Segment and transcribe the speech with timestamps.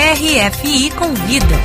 [0.00, 1.56] RFI Convida.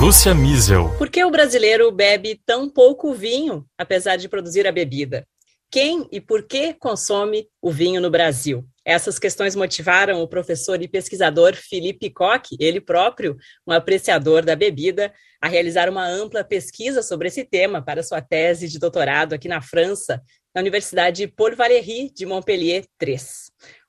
[0.00, 0.88] Lúcia Miesel.
[0.96, 5.26] Por que o brasileiro bebe tão pouco vinho, apesar de produzir a bebida?
[5.70, 8.66] Quem e por que consome o vinho no Brasil?
[8.82, 13.36] Essas questões motivaram o professor e pesquisador Felipe Koch, ele próprio,
[13.66, 18.66] um apreciador da bebida, a realizar uma ampla pesquisa sobre esse tema para sua tese
[18.66, 20.22] de doutorado aqui na França,
[20.54, 23.18] na Universidade Paul Valéry de Montpellier III.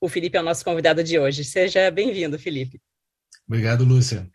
[0.02, 1.46] O Felipe é o nosso convidado de hoje.
[1.46, 2.82] Seja bem-vindo, Felipe.
[3.48, 4.30] Obrigado, Lúcia.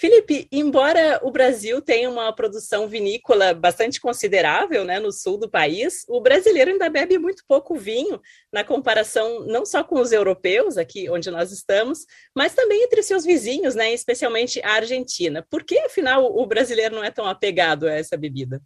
[0.00, 6.04] Felipe, embora o Brasil tenha uma produção vinícola bastante considerável né, no sul do país,
[6.08, 8.20] o brasileiro ainda bebe muito pouco vinho
[8.52, 13.24] na comparação não só com os europeus, aqui onde nós estamos, mas também entre seus
[13.24, 15.44] vizinhos, né, especialmente a Argentina.
[15.50, 18.62] Por que, afinal, o brasileiro não é tão apegado a essa bebida?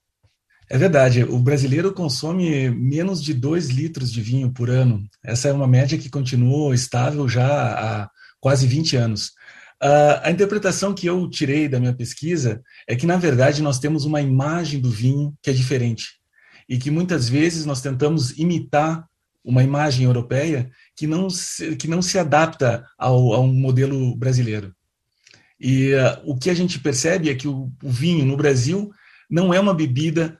[0.68, 5.02] É verdade, o brasileiro consome menos de 2 litros de vinho por ano.
[5.24, 7.46] Essa é uma média que continuou estável já
[8.02, 8.10] há
[8.42, 9.28] quase 20 anos.
[9.82, 14.04] Uh, a interpretação que eu tirei da minha pesquisa é que, na verdade, nós temos
[14.04, 16.20] uma imagem do vinho que é diferente
[16.68, 19.06] e que muitas vezes nós tentamos imitar
[19.44, 24.74] uma imagem europeia que não se, que não se adapta ao, ao modelo brasileiro.
[25.58, 28.90] E uh, o que a gente percebe é que o, o vinho no Brasil
[29.30, 30.38] não é uma bebida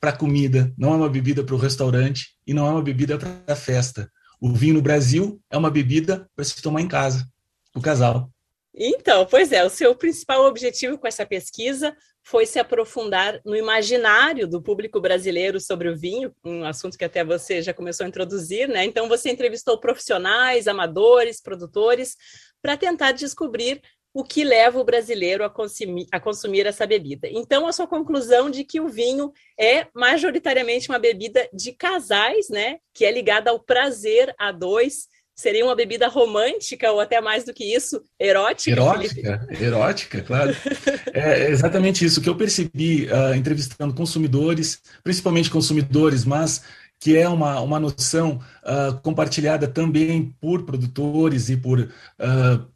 [0.00, 3.56] para comida, não é uma bebida para o restaurante e não é uma bebida para
[3.56, 4.10] festa.
[4.40, 7.26] O vinho no Brasil é uma bebida para se tomar em casa,
[7.74, 8.30] o casal.
[8.76, 14.48] Então, pois é, o seu principal objetivo com essa pesquisa foi se aprofundar no imaginário
[14.48, 18.66] do público brasileiro sobre o vinho, um assunto que até você já começou a introduzir,
[18.68, 18.84] né?
[18.84, 22.16] Então, você entrevistou profissionais, amadores, produtores,
[22.60, 23.80] para tentar descobrir
[24.12, 27.28] o que leva o brasileiro a consumir, a consumir essa bebida.
[27.28, 32.78] Então, a sua conclusão de que o vinho é majoritariamente uma bebida de casais, né?
[32.92, 37.52] Que é ligada ao prazer a dois Seria uma bebida romântica ou até mais do
[37.52, 38.70] que isso, erótica?
[38.70, 39.64] Erótica, Felipe?
[39.64, 40.54] erótica, claro.
[41.12, 46.62] É exatamente isso que eu percebi uh, entrevistando consumidores, principalmente consumidores, mas
[47.00, 51.88] que é uma, uma noção uh, compartilhada também por produtores e por uh,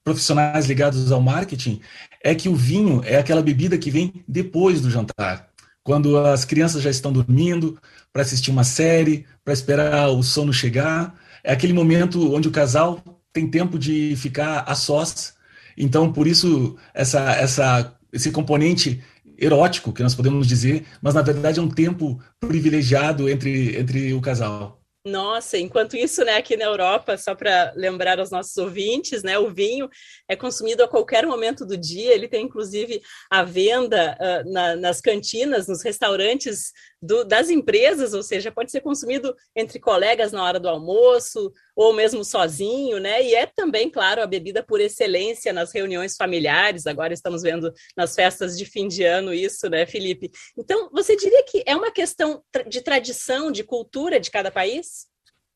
[0.04, 1.80] profissionais ligados ao marketing,
[2.22, 5.48] é que o vinho é aquela bebida que vem depois do jantar,
[5.82, 7.78] quando as crianças já estão dormindo,
[8.12, 11.14] para assistir uma série, para esperar o sono chegar
[11.48, 15.32] é aquele momento onde o casal tem tempo de ficar a sós.
[15.78, 19.02] Então, por isso, essa, essa, esse componente
[19.38, 24.20] erótico, que nós podemos dizer, mas na verdade é um tempo privilegiado entre, entre o
[24.20, 24.82] casal.
[25.08, 29.48] Nossa, enquanto isso, né, aqui na Europa, só para lembrar aos nossos ouvintes, né, o
[29.48, 29.88] vinho
[30.28, 35.00] é consumido a qualquer momento do dia, ele tem inclusive a venda uh, na, nas
[35.00, 40.60] cantinas, nos restaurantes do, das empresas, ou seja, pode ser consumido entre colegas na hora
[40.60, 43.22] do almoço, ou mesmo sozinho, né?
[43.22, 46.86] E é também, claro, a bebida por excelência nas reuniões familiares.
[46.86, 50.30] Agora estamos vendo nas festas de fim de ano isso, né, Felipe?
[50.58, 54.97] Então, você diria que é uma questão de tradição, de cultura de cada país?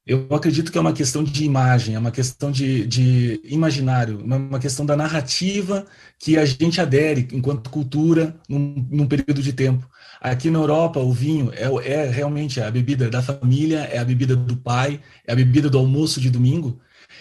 [0.05, 4.59] Eu acredito que é uma questão de imagem, é uma questão de, de imaginário, uma
[4.59, 5.87] questão da narrativa
[6.19, 9.89] que a gente adere enquanto cultura num, num período de tempo.
[10.21, 14.35] Aqui na Europa, o vinho é, é, realmente a bebida da família, é a bebida
[14.35, 16.81] do pai, é a bebida do almoço de domingo.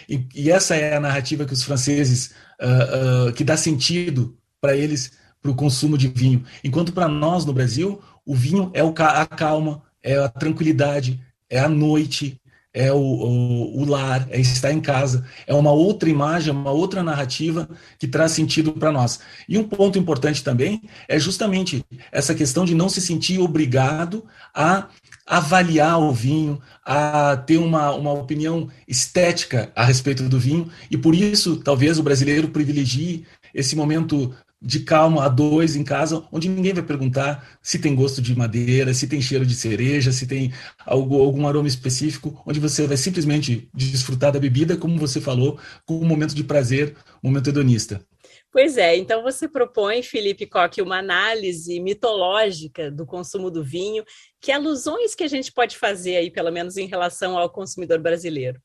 [0.10, 4.76] E, e essa é a narrativa que os franceses, uh, uh, que dá sentido para
[4.76, 6.44] eles, para o consumo de vinho.
[6.64, 11.60] Enquanto para nós, no Brasil, o vinho é o, a calma, é a tranquilidade, é
[11.60, 12.41] a noite,
[12.74, 17.04] é o, o, o, lar, é estar em casa, é uma outra imagem, uma outra
[17.04, 19.20] narrativa que traz sentido para nós.
[19.48, 24.88] E um ponto importante também é justamente essa questão de não se sentir obrigado a
[25.26, 31.14] avaliar o vinho, a ter uma, uma opinião estética a respeito do vinho, e por
[31.14, 36.74] isso talvez o brasileiro privilegie esse momento de calma a dois em casa, onde ninguém
[36.74, 40.54] vai perguntar se tem gosto de madeira, se tem cheiro de cereja, se tem
[40.86, 45.96] algo, algum aroma específico, onde você vai simplesmente desfrutar da bebida, como você falou, com
[45.96, 48.06] um momento de prazer, um momento hedonista.
[48.52, 54.04] Pois é, então você propõe, Felipe Coque, uma análise mitológica do consumo do vinho,
[54.42, 58.62] que alusões que a gente pode fazer aí, pelo menos em relação ao consumidor brasileiro?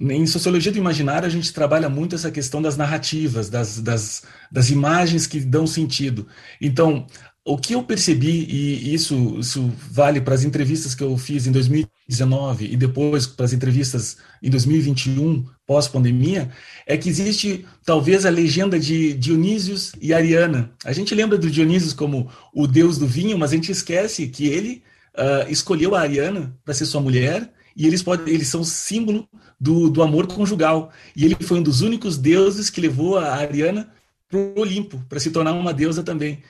[0.00, 4.68] Em sociologia do imaginário, a gente trabalha muito essa questão das narrativas, das, das, das
[4.68, 6.26] imagens que dão sentido.
[6.60, 7.06] Então,
[7.44, 11.52] o que eu percebi, e isso, isso vale para as entrevistas que eu fiz em
[11.52, 16.50] 2019 e depois para as entrevistas em 2021, pós-pandemia,
[16.86, 20.72] é que existe talvez a legenda de Dionísios e Ariana.
[20.84, 24.46] A gente lembra do Dionísios como o deus do vinho, mas a gente esquece que
[24.46, 24.82] ele
[25.14, 29.28] uh, escolheu a Ariana para ser sua mulher e eles podem, eles são símbolo
[29.58, 30.92] do, do amor conjugal.
[31.16, 33.92] E ele foi um dos únicos deuses que levou a Ariana
[34.28, 36.42] para o Olimpo, para se tornar uma deusa também.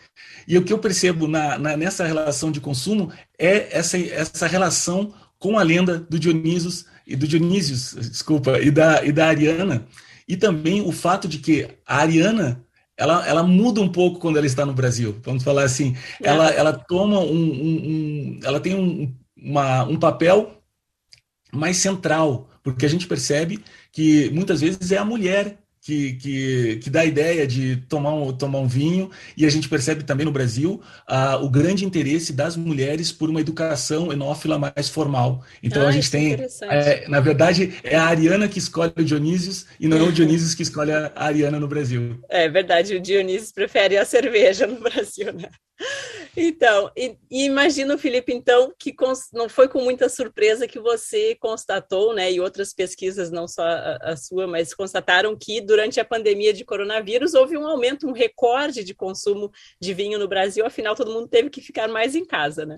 [0.47, 5.13] E o que eu percebo na, na, nessa relação de consumo é essa, essa relação
[5.39, 9.87] com a lenda do Dionísios e do Dionísios, desculpa, e da, e da Ariana,
[10.27, 12.65] e também o fato de que a Ariana
[12.97, 15.21] ela, ela muda um pouco quando ela está no Brasil.
[15.23, 16.29] Vamos falar assim, é.
[16.29, 20.64] ela, ela toma um, um, um ela tem um, uma, um papel
[21.55, 23.63] mais central, porque a gente percebe
[23.93, 28.33] que muitas vezes é a mulher que, que, que dá a ideia de tomar um,
[28.33, 30.81] tomar um vinho, e a gente percebe também no Brasil
[31.43, 35.45] o grande interesse das mulheres por uma educação enófila mais formal.
[35.63, 39.67] Então ah, a gente tem, é, na verdade, é a Ariana que escolhe o Dionísio
[39.79, 42.19] e não é o Dionísio que escolhe a Ariana no Brasil.
[42.31, 45.51] É verdade, o Dionísio prefere a cerveja no Brasil, né?
[46.37, 48.95] Então, e, e imagino, Felipe, então, que
[49.33, 53.97] não foi com muita surpresa que você constatou, né, e outras pesquisas, não só a,
[54.03, 58.83] a, sua, mas constataram que durante a pandemia de coronavírus houve um aumento, um recorde
[58.83, 59.51] de consumo
[59.81, 62.77] de vinho no Brasil, afinal todo mundo teve que ficar mais em casa, né?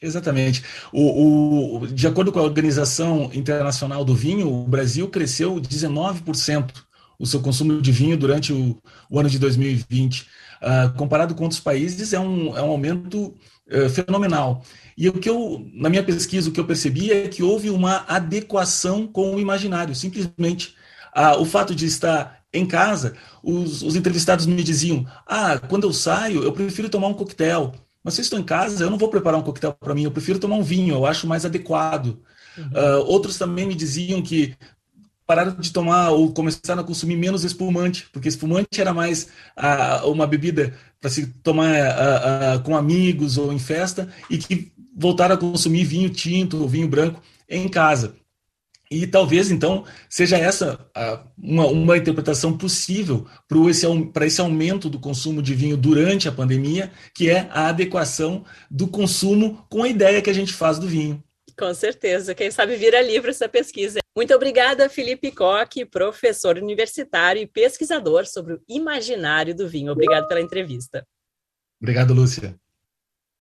[0.00, 0.62] Exatamente.
[0.92, 6.87] O, o, de acordo com a Organização Internacional do Vinho, o Brasil cresceu 19%
[7.18, 8.80] o seu consumo de vinho durante o,
[9.10, 10.26] o ano de 2020.
[10.60, 13.34] Uh, comparado com outros países, é um, é um aumento
[13.70, 14.62] uh, fenomenal.
[14.96, 18.04] E o que eu, na minha pesquisa, o que eu percebi é que houve uma
[18.08, 19.94] adequação com o imaginário.
[19.94, 20.74] Simplesmente
[21.16, 25.92] uh, o fato de estar em casa, os, os entrevistados me diziam: Ah, quando eu
[25.92, 27.74] saio, eu prefiro tomar um coquetel.
[28.02, 30.10] Mas se eu estou em casa, eu não vou preparar um coquetel para mim, eu
[30.10, 32.18] prefiro tomar um vinho, eu acho mais adequado.
[32.56, 32.64] Uhum.
[32.64, 34.56] Uh, outros também me diziam que
[35.28, 39.28] pararam de tomar ou começaram a consumir menos espumante, porque espumante era mais
[39.58, 44.72] uh, uma bebida para se tomar uh, uh, com amigos ou em festa, e que
[44.96, 48.16] voltaram a consumir vinho tinto ou vinho branco em casa.
[48.90, 50.80] E talvez, então, seja essa
[51.36, 53.86] uma, uma interpretação possível para esse,
[54.22, 59.62] esse aumento do consumo de vinho durante a pandemia, que é a adequação do consumo
[59.68, 61.22] com a ideia que a gente faz do vinho.
[61.58, 62.34] Com certeza.
[62.34, 63.98] Quem sabe vira livro essa pesquisa.
[64.16, 69.92] Muito obrigada, Felipe Coque, professor universitário e pesquisador sobre o imaginário do vinho.
[69.92, 71.04] Obrigado pela entrevista.
[71.80, 72.58] Obrigado, Lúcia.